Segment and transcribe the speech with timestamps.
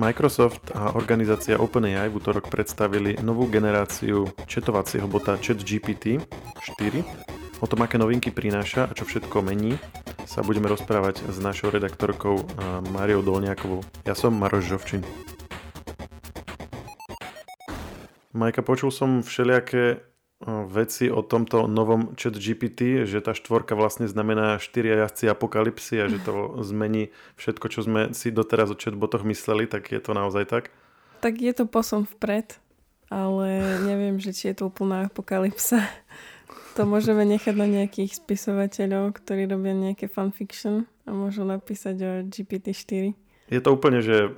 [0.00, 6.24] Microsoft a organizácia OpenAI v útorok predstavili novú generáciu četovacieho bota ChatGPT
[6.80, 7.60] 4.
[7.60, 9.76] O tom, aké novinky prináša a čo všetko mení,
[10.24, 12.40] sa budeme rozprávať s našou redaktorkou
[12.96, 13.84] Mariou Dolniakovou.
[14.08, 15.04] Ja som Maroš Žovčin.
[18.32, 20.00] Majka, počul som všelijaké
[20.48, 26.08] veci o tomto novom chat GPT, že tá štvorka vlastne znamená štyria jazdci apokalipsy a
[26.08, 26.32] že to
[26.70, 30.72] zmení všetko, čo sme si doteraz o chatbotoch mysleli, tak je to naozaj tak?
[31.20, 32.56] Tak je to posom vpred,
[33.12, 35.84] ale neviem, že či je to úplná apokalypsa.
[36.78, 43.10] To môžeme nechať na nejakých spisovateľov, ktorí robia nejaké fanfiction a môžu napísať o GPT-4.
[43.50, 44.30] Je to úplne, že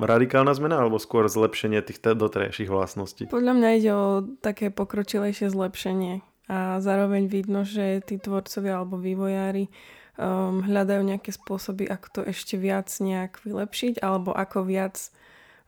[0.00, 3.28] radikálna zmena alebo skôr zlepšenie tých doterajších vlastností?
[3.28, 4.06] Podľa mňa ide o
[4.40, 9.68] také pokročilejšie zlepšenie a zároveň vidno, že tí tvorcovia alebo vývojári
[10.16, 14.96] um, hľadajú nejaké spôsoby, ako to ešte viac nejak vylepšiť alebo ako viac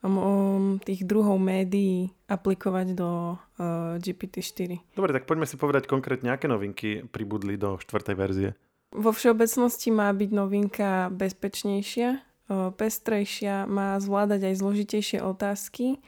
[0.00, 4.96] um, um, tých druhov médií aplikovať do uh, GPT-4.
[4.96, 8.50] Dobre, tak poďme si povedať konkrétne, aké novinky pribudli do štvrtej verzie.
[8.96, 15.98] Vo všeobecnosti má byť novinka bezpečnejšia, pestrejšia, má zvládať aj zložitejšie otázky,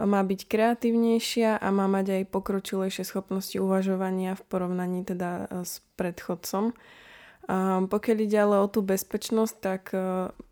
[0.00, 6.72] má byť kreatívnejšia a má mať aj pokročilejšie schopnosti uvažovania v porovnaní teda s predchodcom.
[7.90, 9.90] Pokiaľ ide ale o tú bezpečnosť, tak,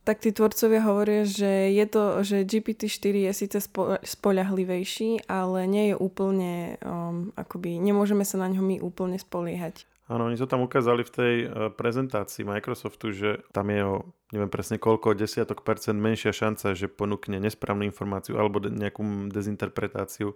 [0.03, 3.59] tak tí tvorcovia hovoria, že, je to, že GPT-4 je síce
[4.03, 9.87] spoľahlivejší, ale nie je úplne, um, akoby nemôžeme sa na ňo my úplne spoliehať.
[10.11, 13.97] Áno, oni to tam ukázali v tej uh, prezentácii Microsoftu, že tam je o
[14.35, 20.35] neviem presne koľko, desiatok percent menšia šanca, že ponúkne nesprávnu informáciu alebo de- nejakú dezinterpretáciu.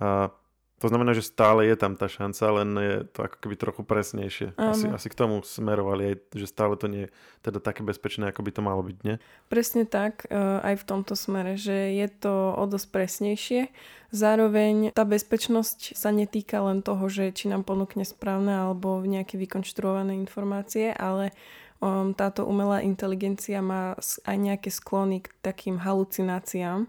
[0.00, 0.32] A
[0.80, 4.56] to znamená, že stále je tam tá šanca, len je to ako keby trochu presnejšie.
[4.56, 7.08] Asi, asi k tomu smerovali aj, že stále to nie je
[7.44, 9.20] teda také bezpečné, ako by to malo byť, nie?
[9.52, 13.60] Presne tak, e, aj v tomto smere, že je to o dosť presnejšie.
[14.08, 20.16] Zároveň tá bezpečnosť sa netýka len toho, že či nám ponúkne správne alebo nejaké vykonštruované
[20.16, 21.36] informácie, ale
[21.84, 26.88] um, táto umelá inteligencia má aj nejaké sklony k takým halucináciám,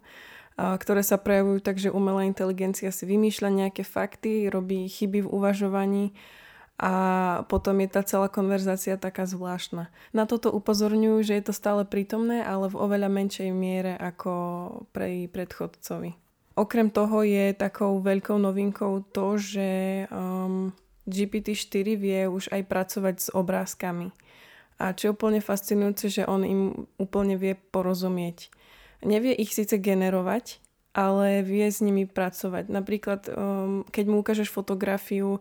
[0.58, 6.06] ktoré sa prejavujú tak, že umelá inteligencia si vymýšľa nejaké fakty, robí chyby v uvažovaní
[6.82, 6.94] a
[7.46, 9.94] potom je tá celá konverzácia taká zvláštna.
[10.18, 14.34] Na toto upozorňujú, že je to stále prítomné, ale v oveľa menšej miere ako
[14.90, 16.18] pre predchodcovi.
[16.58, 19.70] Okrem toho je takou veľkou novinkou to, že
[20.10, 20.74] um,
[21.06, 24.10] GPT-4 vie už aj pracovať s obrázkami.
[24.82, 28.50] A čo je úplne fascinujúce, že on im úplne vie porozumieť.
[29.02, 30.62] Nevie ich síce generovať,
[30.94, 32.68] ale vie s nimi pracovať.
[32.68, 35.40] Napríklad, um, keď mu ukážeš fotografiu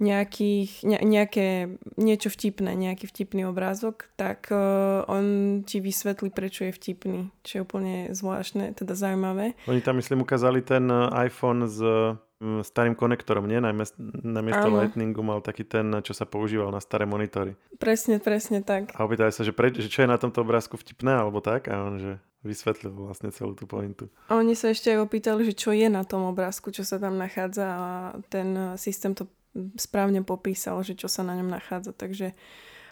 [0.00, 6.72] nejakých, ne, nejaké, niečo vtipné, nejaký vtipný obrázok, tak uh, on ti vysvetlí, prečo je
[6.72, 9.52] vtipný, čo je úplne zvláštne, teda zaujímavé.
[9.68, 13.60] Oni tam, myslím, ukázali ten uh, iPhone uh, starým konektorom, nie?
[13.60, 17.52] Namiesto Lightningu mal taký ten, čo sa používal na staré monitory.
[17.76, 18.96] Presne, presne tak.
[18.96, 21.68] A opýtali sa, že, pre, že čo je na tomto obrázku vtipné, alebo tak?
[21.68, 24.08] A on, že vysvetlil vlastne celú tú pointu.
[24.32, 27.20] A oni sa ešte aj opýtali, že čo je na tom obrázku, čo sa tam
[27.20, 27.88] nachádza a
[28.32, 29.28] ten systém to
[29.76, 31.92] správne popísal, že čo sa na ňom nachádza.
[31.92, 32.32] Takže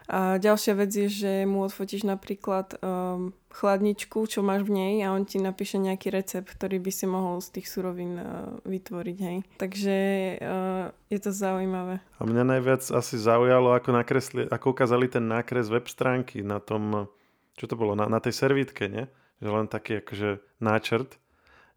[0.08, 5.12] a ďalšia vec je, že mu odfotíš napríklad um, chladničku, čo máš v nej a
[5.12, 9.18] on ti napíše nejaký recept, ktorý by si mohol z tých surovín uh, vytvoriť.
[9.20, 9.36] Hej.
[9.60, 9.96] Takže
[10.40, 12.00] uh, je to zaujímavé.
[12.16, 17.12] A mňa najviac asi zaujalo, ako, nakresli, ako ukázali ten nákres web stránky na tom,
[17.60, 19.04] čo to bolo, na, na tej servítke, nie?
[19.38, 21.20] že len taký akože náčrt,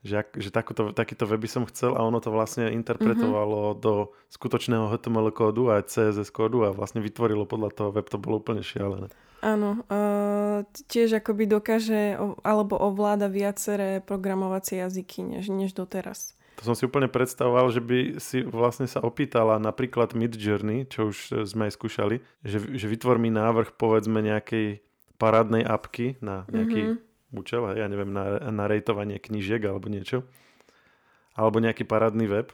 [0.01, 3.81] že, že takúto, takýto web by som chcel a ono to vlastne interpretovalo mm-hmm.
[3.81, 3.93] do
[4.33, 8.65] skutočného HTML kódu a CSS kódu a vlastne vytvorilo podľa toho web, to bolo úplne
[8.65, 9.13] šialené.
[9.41, 16.37] Áno, uh, tiež akoby dokáže alebo ovláda viaceré programovacie jazyky než, než doteraz.
[16.61, 21.09] To som si úplne predstavoval, že by si vlastne sa opýtala napríklad Mid Journey, čo
[21.09, 24.85] už sme aj skúšali, že, že vytvor mi návrh povedzme nejakej
[25.17, 30.27] parádnej apky na nejaký mm-hmm účel, ja neviem, na, na rejtovanie knížiek alebo niečo,
[31.35, 32.51] alebo nejaký parádny web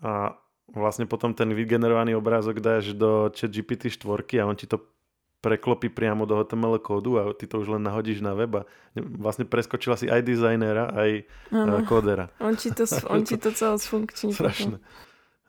[0.00, 0.36] a
[0.72, 4.80] vlastne potom ten vygenerovaný obrázok dáš do chat GPT 4 a on ti to
[5.38, 8.62] preklopí priamo do HTML kódu a ty to už len nahodíš na web a
[8.98, 11.10] vlastne preskočila si aj dizajnera, aj
[11.54, 11.86] ano.
[11.86, 12.26] kódera.
[12.42, 14.34] On ti to, on ti to celé sfunkční.
[14.34, 14.82] Strašné.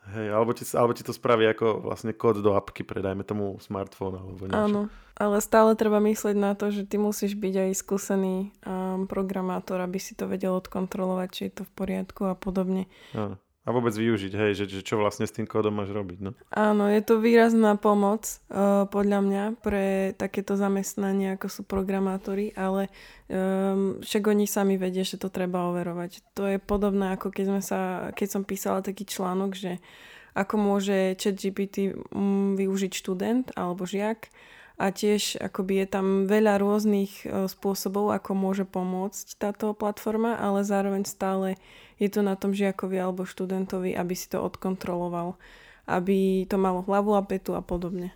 [0.09, 4.17] Hej, alebo ti, alebo ti to spraví ako vlastne kód do apky, predajme tomu smartfón
[4.17, 4.57] alebo niečo.
[4.57, 4.81] Áno,
[5.19, 9.99] ale stále treba myslieť na to, že ty musíš byť aj skúsený um, programátor, aby
[9.99, 12.87] si to vedel odkontrolovať, či je to v poriadku a podobne.
[13.11, 13.35] Áno.
[13.67, 16.17] a vôbec využiť, hej, že, že čo vlastne s tým kódom máš robiť.
[16.23, 16.31] No.
[16.55, 22.87] Áno, je to výrazná pomoc uh, podľa mňa pre takéto zamestnanie, ako sú programátori, ale
[23.27, 26.23] um, však oni sami vedia, že to treba overovať.
[26.39, 27.81] To je podobné, ako keď, sme sa,
[28.15, 29.83] keď som písala taký článok, že
[30.31, 34.31] ako môže chat GPT um, využiť študent alebo žiak
[34.79, 40.63] a tiež akoby je tam veľa rôznych uh, spôsobov, ako môže pomôcť táto platforma, ale
[40.63, 41.59] zároveň stále
[41.99, 45.35] je to na tom žiakovi alebo študentovi, aby si to odkontroloval,
[45.83, 48.15] aby to malo hlavu a petu a podobne.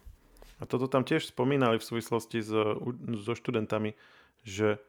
[0.58, 2.80] A toto tam tiež spomínali v súvislosti so,
[3.20, 4.00] so študentami,
[4.48, 4.80] že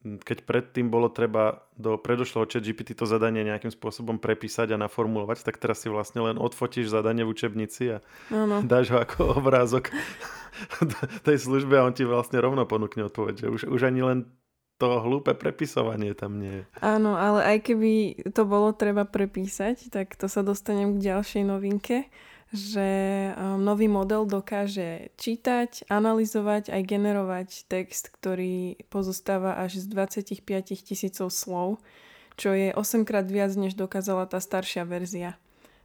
[0.00, 5.44] keď predtým bolo treba do predošlého chat GPT to zadanie nejakým spôsobom prepísať a naformulovať,
[5.44, 8.64] tak teraz si vlastne len odfotíš zadanie v učebnici a ano.
[8.72, 9.92] dáš ho ako obrázok
[11.28, 13.44] tej službe a on ti vlastne rovno ponúkne odpoveď.
[13.44, 14.18] Že už, už ani len
[14.80, 16.80] to hlúpe prepisovanie tam nie je.
[16.80, 17.92] Áno, ale aj keby
[18.32, 22.08] to bolo treba prepísať, tak to sa dostanem k ďalšej novinke,
[22.50, 22.88] že
[23.30, 30.42] um, nový model dokáže čítať, analyzovať aj generovať text, ktorý pozostáva až z 25
[30.82, 31.78] tisícov slov,
[32.34, 35.38] čo je 8 krát viac, než dokázala tá staršia verzia.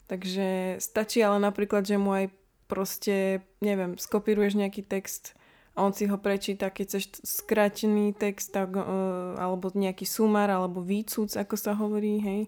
[0.09, 2.33] Takže stačí ale napríklad, že mu aj
[2.65, 5.38] proste, neviem, skopíruješ nejaký text
[5.77, 10.81] a on si ho prečíta, keď chceš skrátený text tak, uh, alebo nejaký sumár alebo
[10.81, 12.41] výcúc, ako sa hovorí, hej,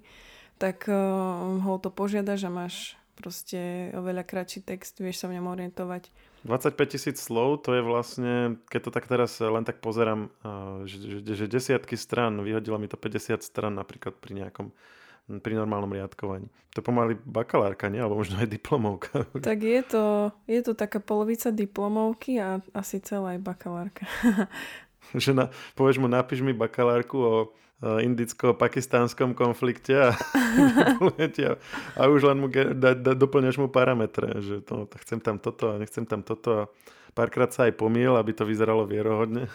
[0.57, 5.49] tak uh, ho to požiadaš a máš proste oveľa kratší text, vieš sa v ňom
[5.49, 6.13] orientovať.
[6.45, 11.25] 25 tisíc slov, to je vlastne, keď to tak teraz len tak pozerám, uh, že,
[11.25, 14.69] že, že desiatky stran, vyhodilo mi to 50 stran napríklad pri nejakom
[15.27, 16.47] pri normálnom riadkovaní.
[16.71, 17.99] To je pomaly bakalárka, nie?
[17.99, 19.27] Alebo možno aj diplomovka.
[19.43, 24.07] Tak je to, je to taká polovica diplomovky a asi celá aj bakalárka.
[25.23, 27.35] že na, povieš mu, napíš mi bakalárku o
[27.81, 30.11] indicko-pakistánskom konflikte a,
[31.93, 35.77] a už len mu da, da, doplňaš mu parametre, že to, to chcem tam toto
[35.77, 36.63] a nechcem tam toto a
[37.13, 39.49] párkrát sa aj pomiel, aby to vyzeralo vierohodne.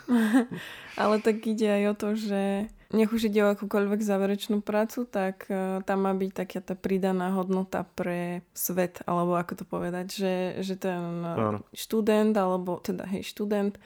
[1.03, 2.43] Ale tak ide aj o to, že
[2.91, 7.31] nech už ide o akúkoľvek záverečnú prácu, tak uh, tam má byť taká tá pridaná
[7.35, 13.27] hodnota pre svet, alebo ako to povedať, že, že ten uh, študent, alebo teda hej,
[13.27, 13.79] študent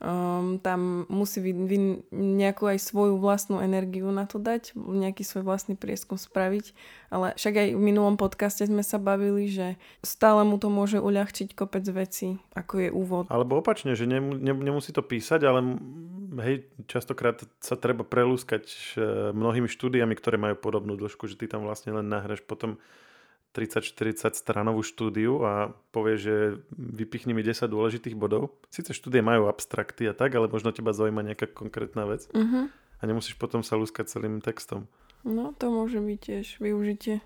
[0.00, 1.78] um, tam musí vy, vy
[2.10, 6.72] nejakú aj svoju vlastnú energiu na to dať, nejaký svoj vlastný prieskum spraviť.
[7.12, 11.52] Ale však aj v minulom podcaste sme sa bavili, že stále mu to môže uľahčiť
[11.52, 13.24] kopec veci, ako je úvod.
[13.28, 15.60] Alebo opačne, že nem, nem, nemusí to písať, ale
[16.40, 18.76] hej, častokrát sa treba prelúskať e,
[19.36, 22.80] mnohými štúdiami, ktoré majú podobnú dĺžku, že ty tam vlastne len nahraš potom
[23.50, 26.34] 30-40 stranovú štúdiu a povie, že
[26.74, 28.54] vypichni mi 10 dôležitých bodov.
[28.70, 32.30] Sice štúdie majú abstrakty a tak, ale možno teba zaujíma nejaká konkrétna vec.
[32.30, 32.70] Uh-huh.
[32.70, 34.86] A nemusíš potom sa lúskať celým textom.
[35.26, 37.20] No, to môže byť tiež využitie.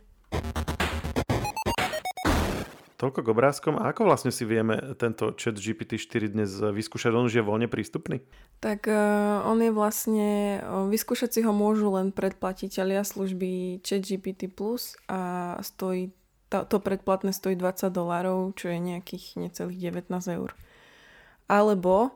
[2.95, 3.75] Toľko k obrázkom.
[3.75, 7.11] A ako vlastne si vieme tento chat GPT-4 dnes vyskúšať?
[7.11, 8.23] On už je voľne prístupný?
[8.63, 14.47] Tak uh, on je vlastne, uh, vyskúšať si ho môžu len predplatiteľia služby chat GPT+,
[15.11, 16.15] a stojí,
[16.55, 20.55] to, to predplatné stojí 20 dolárov, čo je nejakých necelých 19 eur.
[21.51, 22.15] Alebo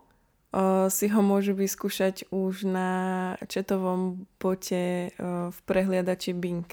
[0.55, 2.91] uh, si ho môžu vyskúšať už na
[3.51, 5.11] chatovom bote
[5.51, 6.71] v prehliadači Bing,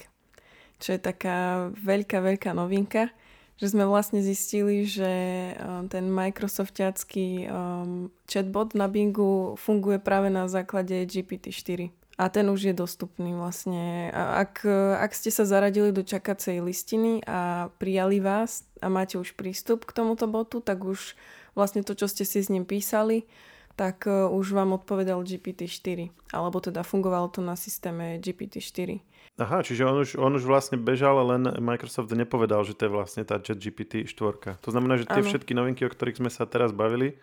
[0.78, 3.10] čo je taká veľká, veľká novinka
[3.56, 5.12] že sme vlastne zistili, že
[5.56, 11.88] um, ten Microsoftiacký um, chatbot na Bingu funguje práve na základe GPT-4.
[12.16, 14.08] A ten už je dostupný vlastne.
[14.16, 14.64] Ak,
[14.96, 19.92] ak ste sa zaradili do čakacej listiny a prijali vás a máte už prístup k
[19.92, 21.12] tomuto botu, tak už
[21.52, 23.28] vlastne to, čo ste si s ním písali,
[23.76, 26.10] tak uh, už vám odpovedal GPT-4.
[26.32, 29.04] Alebo teda fungovalo to na systéme GPT-4.
[29.36, 33.22] Aha, čiže on už, on už vlastne bežal, len Microsoft nepovedal, že to je vlastne
[33.22, 34.64] tá chat GPT 4.
[34.64, 35.28] To znamená, že tie ano.
[35.28, 37.20] všetky novinky, o ktorých sme sa teraz bavili,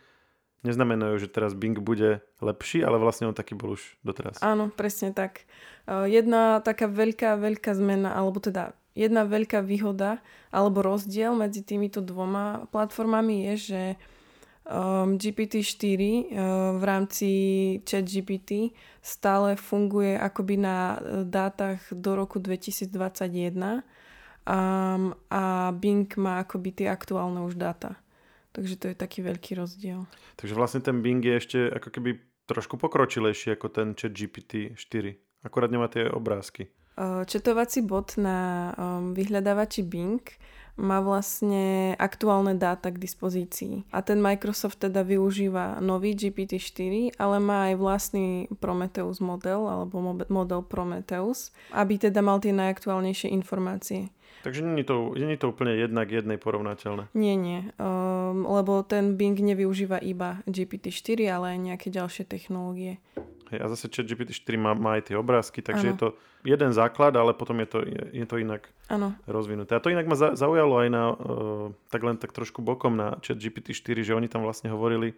[0.62, 4.38] neznamenajú, že teraz Bing bude lepší, ale vlastne on taký bol už doteraz.
[4.46, 5.50] Áno, presne tak.
[5.90, 10.22] Jedna taká veľká, veľká zmena, alebo teda jedna veľká výhoda
[10.54, 13.82] alebo rozdiel medzi týmito dvoma platformami je, že
[14.68, 17.30] um, GPT-4 uh, v rámci
[17.84, 23.84] chat GPT stále funguje akoby na uh, dátach do roku 2021
[24.48, 28.00] um, a Bing má akoby tie aktuálne už dáta.
[28.54, 30.06] Takže to je taký veľký rozdiel.
[30.38, 35.44] Takže vlastne ten Bing je ešte ako keby trošku pokročilejší ako ten chat GPT 4.
[35.44, 36.72] Akurát nemá tie obrázky.
[36.94, 40.22] Uh, četovací bot na um, vyhľadávači Bing
[40.74, 43.86] má vlastne aktuálne dáta k dispozícii.
[43.94, 48.28] A ten Microsoft teda využíva nový GPT-4, ale má aj vlastný
[48.58, 54.10] Prometheus model alebo model Prometheus, aby teda mal tie najaktuálnejšie informácie.
[54.44, 57.08] Takže nie je to, nie je to úplne jednak jednej porovnateľné.
[57.16, 57.72] Nie, nie.
[57.80, 63.00] Um, lebo ten Bing nevyužíva iba GPT-4, ale aj nejaké ďalšie technológie.
[63.54, 65.92] Hej, a zase chat GPT-4 má, má aj tie obrázky, takže ano.
[65.94, 66.08] je to
[66.42, 69.14] jeden základ, ale potom je to, je, je to inak ano.
[69.30, 69.78] rozvinuté.
[69.78, 71.16] A to inak ma za, zaujalo aj na, uh,
[71.94, 75.14] tak len tak trošku bokom na chat GPT-4, že oni tam vlastne hovorili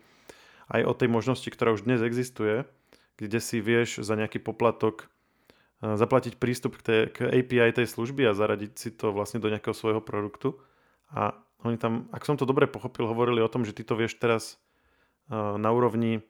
[0.68, 2.68] aj o tej možnosti, ktorá už dnes existuje,
[3.16, 5.08] kde si vieš za nejaký poplatok
[5.80, 9.76] zaplatiť prístup k, tej, k API tej služby a zaradiť si to vlastne do nejakého
[9.76, 10.58] svojho produktu.
[11.14, 14.18] A oni tam, ak som to dobre pochopil, hovorili o tom, že ty to vieš
[14.18, 14.58] teraz
[15.32, 16.26] na úrovni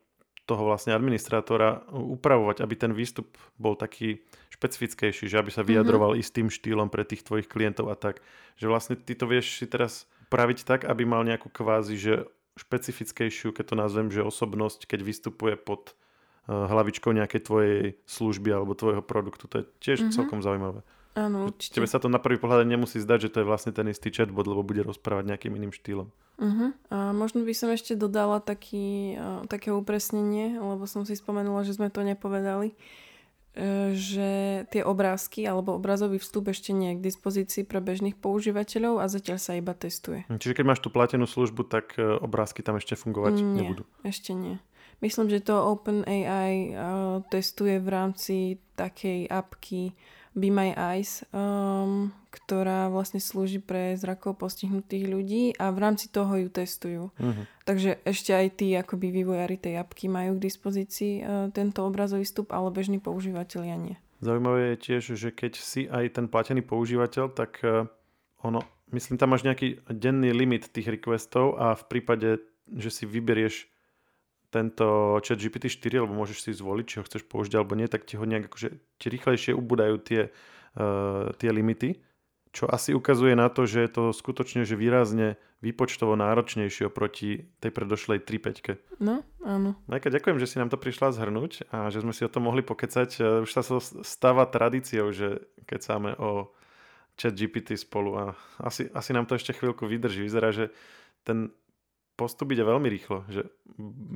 [0.45, 4.21] toho vlastne administrátora upravovať, aby ten výstup bol taký
[4.53, 5.69] špecifickejší, že aby sa mhm.
[5.73, 6.25] vyjadroval mm-hmm.
[6.25, 8.21] istým štýlom pre tých tvojich klientov a tak.
[8.61, 12.13] Že vlastne ty to vieš si teraz praviť tak, aby mal nejakú kvázi, že
[12.55, 15.97] špecifickejšiu, keď to nazvem, že osobnosť, keď vystupuje pod
[16.45, 19.49] Eh, hlavičkou nejakej tvojej služby alebo tvojho produktu.
[19.49, 20.13] To je tiež mm-hmm.
[20.13, 20.85] celkom zaujímavé.
[21.15, 21.79] Áno, určite.
[21.79, 24.43] Tebe sa to na prvý pohľad nemusí zdať, že to je vlastne ten istý chatbot,
[24.43, 26.11] lebo bude rozprávať nejakým iným štýlom.
[26.11, 26.75] Uh-huh.
[26.91, 31.79] A možno by som ešte dodala taký, uh, také upresnenie, lebo som si spomenula, že
[31.79, 34.29] sme to nepovedali, uh, že
[34.67, 39.39] tie obrázky alebo obrazový vstup ešte nie je k dispozícii pre bežných používateľov a zatiaľ
[39.39, 40.27] sa iba testuje.
[40.27, 43.87] Čiže keď máš tú platenú službu, tak uh, obrázky tam ešte fungovať nie, nebudú.
[44.03, 44.59] ešte nie.
[45.03, 48.35] Myslím, že to OpenAI uh, testuje v rámci
[48.79, 49.91] takej apky
[50.35, 56.35] Be My Eyes, um, ktorá vlastne slúži pre zrakov postihnutých ľudí a v rámci toho
[56.35, 57.03] ju testujú.
[57.15, 57.43] Uh-huh.
[57.63, 62.51] Takže ešte aj tí akoby vývojári tej apky majú k dispozícii uh, tento obrazový vstup,
[62.51, 63.95] ale bežní používateľia nie.
[64.19, 67.87] Zaujímavé je tiež, že keď si aj ten platený používateľ, tak uh,
[68.43, 68.59] ono,
[68.91, 72.43] myslím, tam máš nejaký denný limit tých requestov a v prípade,
[72.75, 73.71] že si vyberieš
[74.55, 78.15] tento chat GPT-4, alebo môžeš si zvoliť, či ho chceš použiť alebo nie, tak ti
[78.15, 80.31] ho nejak akože, ti rýchlejšie ubúdajú tie,
[80.79, 81.99] uh, tie limity,
[82.55, 87.71] čo asi ukazuje na to, že je to skutočne že výrazne výpočtovo náročnejšie oproti tej
[87.75, 89.03] predošlej 3.5.
[89.03, 89.75] No, áno.
[89.91, 92.63] Majka, ďakujem, že si nám to prišla zhrnúť a že sme si o tom mohli
[92.63, 93.09] pokecať.
[93.19, 96.55] E, už sa to stáva tradíciou, že kecáme o
[97.19, 98.25] chat GPT spolu a
[98.63, 100.23] asi, asi nám to ešte chvíľku vydrží.
[100.23, 100.71] Vyzerá, že
[101.27, 101.51] ten
[102.15, 103.27] postup ide veľmi rýchlo.
[103.27, 103.51] Že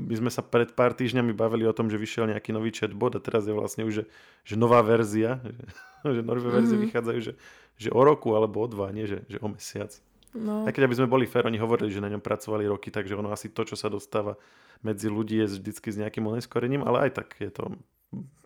[0.09, 3.23] my sme sa pred pár týždňami bavili o tom, že vyšiel nejaký nový chatbot a
[3.23, 4.05] teraz je vlastne už že,
[4.47, 5.63] že nová verzia, že,
[6.19, 6.83] že nové verzie mm.
[6.89, 7.33] vychádzajú, že,
[7.75, 9.91] že o roku alebo o dva, nie že, že o mesiac.
[10.31, 10.63] No.
[10.63, 13.33] A keď aby sme boli fér, oni hovorili, že na ňom pracovali roky, takže ono
[13.33, 14.37] asi to, čo sa dostáva
[14.85, 17.75] medzi ľudí je vždycky s nejakým oneskorením, ale aj tak je to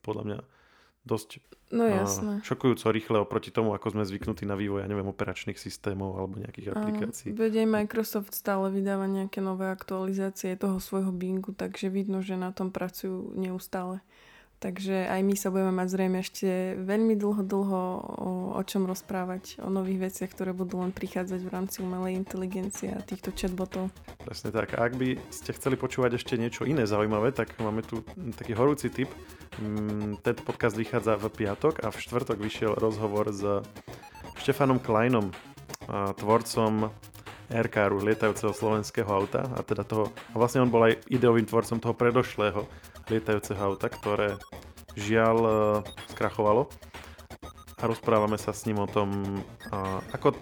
[0.02, 0.40] podľa mňa
[1.04, 1.44] dosť
[1.76, 2.40] no, jasné.
[2.48, 6.72] šokujúco rýchle oproti tomu, ako sme zvyknutí na vývoj, ja neviem, operačných systémov alebo nejakých
[6.72, 6.78] Áno.
[6.80, 7.30] aplikácií.
[7.36, 12.56] Veď aj Microsoft stále vydáva nejaké nové aktualizácie toho svojho Bingu, takže vidno, že na
[12.56, 14.00] tom pracujú neustále.
[14.64, 19.60] Takže aj my sa budeme mať zrejme ešte veľmi dlho, dlho o, o čom rozprávať,
[19.60, 23.92] o nových veciach, ktoré budú len prichádzať v rámci umelej inteligencie a týchto chatbotov.
[24.24, 24.80] Presne tak.
[24.80, 28.08] A ak by ste chceli počúvať ešte niečo iné zaujímavé, tak máme tu
[28.40, 29.12] taký horúci tip.
[29.60, 33.44] Mm, tento podcast vychádza v piatok a v štvrtok vyšiel rozhovor s
[34.40, 35.28] Štefanom Kleinom,
[35.92, 36.88] tvorcom
[37.52, 41.92] RKR, lietajúceho slovenského auta a teda toho, a vlastne on bol aj ideovým tvorcom toho
[41.92, 42.64] predošlého
[43.10, 44.40] lietajúceho auta, ktoré
[44.96, 45.52] žiaľ e,
[46.14, 46.70] skrachovalo.
[47.82, 49.12] A rozprávame sa s ním o tom,
[50.16, 50.40] ako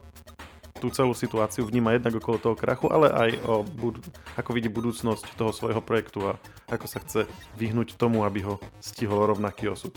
[0.81, 4.01] tú celú situáciu vníma jednak okolo toho krachu, ale aj o bud-
[4.33, 6.41] ako vidí budúcnosť toho svojho projektu a
[6.73, 7.29] ako sa chce
[7.61, 9.93] vyhnúť tomu, aby ho stihol rovnaký osud.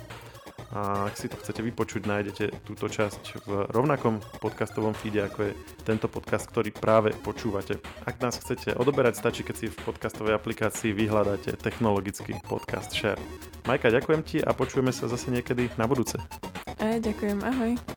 [0.75, 5.53] A ak si to chcete vypočuť, nájdete túto časť v rovnakom podcastovom feede, ako je
[5.87, 7.79] tento podcast, ktorý práve počúvate.
[8.03, 13.23] Ak nás chcete odoberať, stačí, keď si v podcastovej aplikácii vyhľadáte technologický podcast Share.
[13.71, 16.19] Majka, ďakujem ti a počujeme sa zase niekedy na budúce.
[16.83, 17.94] E, ďakujem, ahoj.